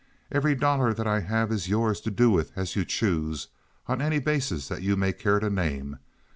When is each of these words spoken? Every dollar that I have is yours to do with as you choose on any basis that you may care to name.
Every 0.31 0.55
dollar 0.55 0.95
that 0.95 1.05
I 1.05 1.19
have 1.19 1.51
is 1.51 1.69
yours 1.69 2.01
to 2.01 2.09
do 2.09 2.31
with 2.31 2.51
as 2.55 2.75
you 2.75 2.83
choose 2.83 3.49
on 3.85 4.01
any 4.01 4.17
basis 4.17 4.67
that 4.67 4.81
you 4.81 4.95
may 4.97 5.13
care 5.13 5.39
to 5.39 5.47
name. 5.51 5.99